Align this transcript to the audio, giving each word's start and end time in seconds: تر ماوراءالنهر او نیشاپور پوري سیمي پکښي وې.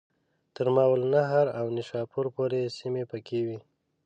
تر 0.55 0.65
ماوراءالنهر 0.75 1.47
او 1.59 1.65
نیشاپور 1.75 2.25
پوري 2.35 2.61
سیمي 2.77 3.03
پکښي 3.11 3.41
وې. 3.45 3.57